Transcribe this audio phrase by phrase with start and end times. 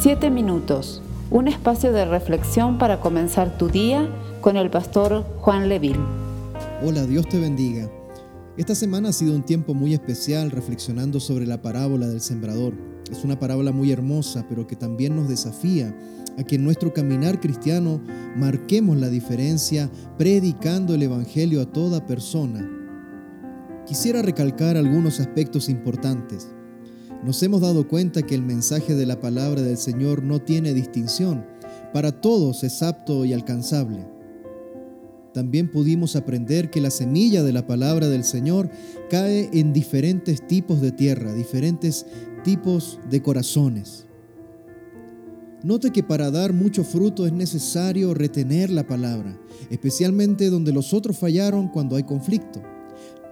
[0.00, 4.08] Siete minutos, un espacio de reflexión para comenzar tu día
[4.40, 5.98] con el pastor Juan Leville.
[6.84, 7.90] Hola, Dios te bendiga.
[8.56, 12.74] Esta semana ha sido un tiempo muy especial reflexionando sobre la parábola del sembrador.
[13.10, 15.92] Es una parábola muy hermosa, pero que también nos desafía
[16.38, 18.00] a que en nuestro caminar cristiano
[18.36, 22.70] marquemos la diferencia predicando el Evangelio a toda persona.
[23.84, 26.48] Quisiera recalcar algunos aspectos importantes.
[27.24, 31.44] Nos hemos dado cuenta que el mensaje de la palabra del Señor no tiene distinción.
[31.92, 34.06] Para todos es apto y alcanzable.
[35.34, 38.70] También pudimos aprender que la semilla de la palabra del Señor
[39.10, 42.06] cae en diferentes tipos de tierra, diferentes
[42.44, 44.06] tipos de corazones.
[45.64, 49.36] Note que para dar mucho fruto es necesario retener la palabra,
[49.70, 52.62] especialmente donde los otros fallaron cuando hay conflicto.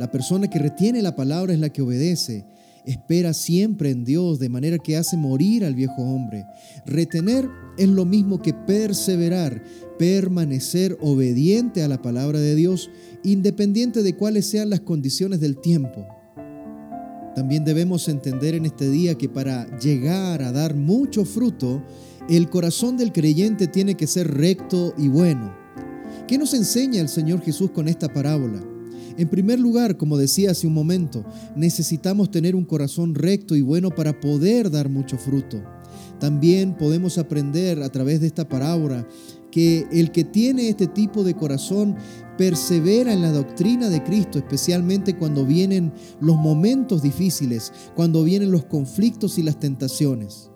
[0.01, 2.45] La persona que retiene la palabra es la que obedece
[2.87, 6.47] espera siempre en Dios, de manera que hace morir al viejo hombre.
[6.87, 9.63] Retener es lo mismo que perseverar,
[9.99, 12.91] permanecer obediente a la palabra de Dios,
[13.25, 16.07] independiente de cuáles sean las condiciones del tiempo.
[17.35, 21.85] También debemos entender en este día que para llegar a dar mucho fruto,
[22.31, 25.55] el corazón del creyente tiene que ser recto y bueno.
[26.27, 28.76] ¿Qué nos enseña el Señor Jesús con esta parábola?
[29.19, 33.91] En primer lugar, como decía hace un momento, necesitamos tener un corazón recto y bueno
[33.91, 35.63] para poder dar mucho fruto.
[36.21, 39.07] También podemos aprender a través de esta parábola
[39.51, 41.97] que el que tiene este tipo de corazón
[42.37, 48.67] persevera en la doctrina de Cristo, especialmente cuando vienen los momentos difíciles, cuando vienen los
[48.67, 50.51] conflictos y las tentaciones.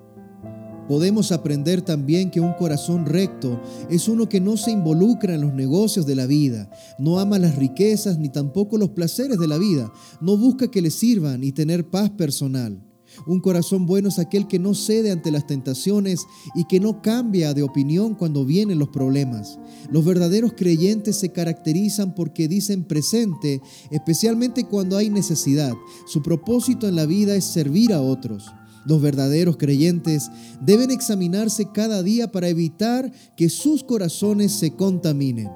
[0.91, 5.55] Podemos aprender también que un corazón recto es uno que no se involucra en los
[5.55, 9.92] negocios de la vida, no ama las riquezas ni tampoco los placeres de la vida,
[10.20, 12.84] no busca que le sirvan y tener paz personal.
[13.24, 17.55] Un corazón bueno es aquel que no cede ante las tentaciones y que no cambia
[17.55, 19.61] de opinión cuando vienen los problemas.
[19.92, 23.62] Los verdaderos creyentes se caracterizan porque dicen presente,
[23.92, 25.72] especialmente cuando hay necesidad.
[26.08, 28.51] Su propósito en la vida es servir a otros.
[28.86, 30.30] Los verdaderos creyentes
[30.61, 35.48] deben examinarse cada día para evitar que sus corazones se contaminen.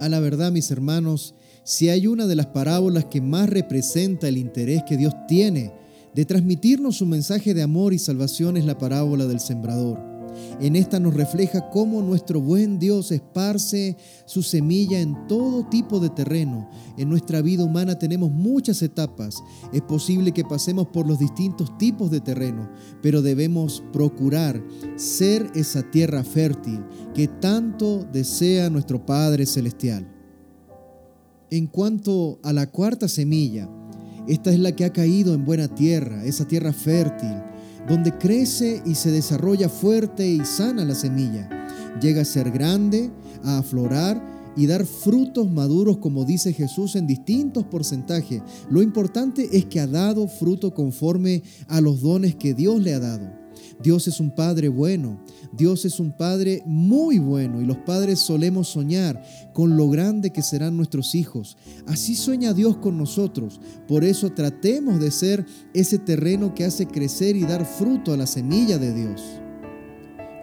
[0.00, 4.38] A la verdad, mis hermanos, si hay una de las parábolas que más representa el
[4.38, 5.72] interés que Dios tiene
[6.14, 10.17] de transmitirnos su mensaje de amor y salvación es la parábola del sembrador.
[10.60, 16.10] En esta nos refleja cómo nuestro buen Dios esparce su semilla en todo tipo de
[16.10, 16.68] terreno.
[16.96, 19.42] En nuestra vida humana tenemos muchas etapas.
[19.72, 22.68] Es posible que pasemos por los distintos tipos de terreno,
[23.02, 24.62] pero debemos procurar
[24.96, 26.84] ser esa tierra fértil
[27.14, 30.06] que tanto desea nuestro Padre Celestial.
[31.50, 33.68] En cuanto a la cuarta semilla,
[34.26, 37.34] esta es la que ha caído en buena tierra, esa tierra fértil
[37.88, 41.48] donde crece y se desarrolla fuerte y sana la semilla.
[42.00, 43.10] Llega a ser grande,
[43.44, 44.22] a aflorar
[44.56, 48.42] y dar frutos maduros, como dice Jesús, en distintos porcentajes.
[48.68, 52.98] Lo importante es que ha dado fruto conforme a los dones que Dios le ha
[52.98, 53.37] dado.
[53.82, 58.68] Dios es un Padre bueno, Dios es un Padre muy bueno y los padres solemos
[58.68, 61.56] soñar con lo grande que serán nuestros hijos.
[61.86, 63.60] Así sueña Dios con nosotros.
[63.86, 68.26] Por eso tratemos de ser ese terreno que hace crecer y dar fruto a la
[68.26, 69.22] semilla de Dios.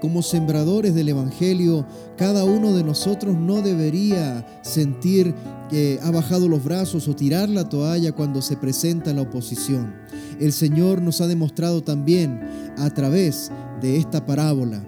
[0.06, 1.84] Como sembradores del Evangelio,
[2.16, 5.34] cada uno de nosotros no debería sentir
[5.68, 9.96] que ha bajado los brazos o tirar la toalla cuando se presenta la oposición.
[10.40, 12.40] El Señor nos ha demostrado también
[12.78, 13.52] a través
[13.82, 14.86] de esta parábola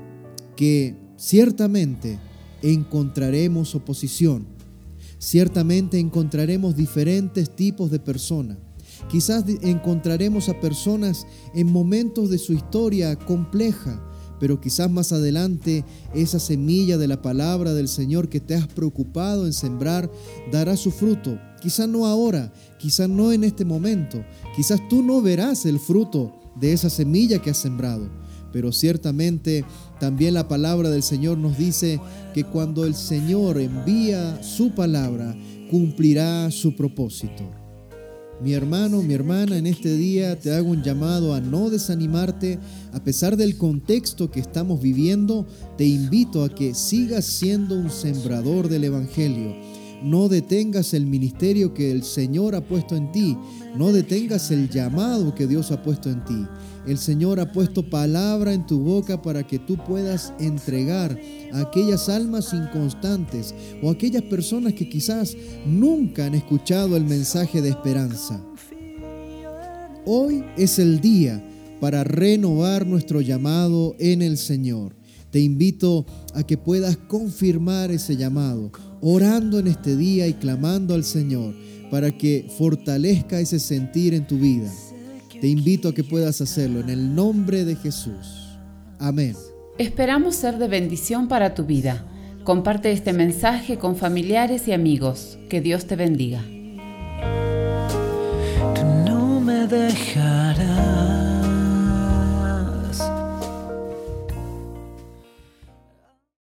[0.56, 2.20] que ciertamente
[2.62, 4.46] encontraremos oposición,
[5.18, 8.60] ciertamente encontraremos diferentes tipos de personas.
[9.10, 14.00] Quizás encontraremos a personas en momentos de su historia compleja,
[14.40, 15.84] pero quizás más adelante
[16.14, 20.10] esa semilla de la palabra del Señor que te has preocupado en sembrar
[20.52, 21.40] dará su fruto.
[21.62, 24.24] Quizás no ahora, quizás no en este momento,
[24.56, 28.10] quizás tú no verás el fruto de esa semilla que has sembrado,
[28.52, 29.66] pero ciertamente
[30.00, 32.00] también la palabra del Señor nos dice
[32.34, 35.36] que cuando el Señor envía su palabra,
[35.70, 37.67] cumplirá su propósito.
[38.40, 42.60] Mi hermano, mi hermana, en este día te hago un llamado a no desanimarte.
[42.94, 48.70] A pesar del contexto que estamos viviendo, te invito a que sigas siendo un sembrador
[48.70, 49.56] del Evangelio.
[50.04, 53.38] No detengas el ministerio que el Señor ha puesto en ti.
[53.76, 56.46] No detengas el llamado que Dios ha puesto en ti.
[56.86, 61.20] El Señor ha puesto palabra en tu boca para que tú puedas entregar
[61.52, 65.36] a aquellas almas inconstantes o aquellas personas que quizás
[65.66, 68.42] nunca han escuchado el mensaje de esperanza.
[70.06, 71.44] Hoy es el día
[71.82, 74.97] para renovar nuestro llamado en el Señor.
[75.32, 78.72] Te invito a que puedas confirmar ese llamado,
[79.02, 81.54] orando en este día y clamando al Señor
[81.92, 84.72] para que fortalezca ese sentir en tu vida.
[85.40, 88.58] Te invito a que puedas hacerlo en el nombre de Jesús.
[89.00, 89.36] Amén.
[89.78, 92.06] Esperamos ser de bendición para tu vida.
[92.44, 95.38] Comparte este mensaje con familiares y amigos.
[95.50, 96.44] Que Dios te bendiga.